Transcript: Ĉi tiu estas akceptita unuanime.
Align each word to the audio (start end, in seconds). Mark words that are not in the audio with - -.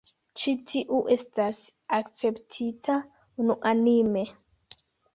Ĉi 0.43 0.53
tiu 0.71 1.01
estas 1.17 1.59
akceptita 1.99 2.99
unuanime. 3.45 4.29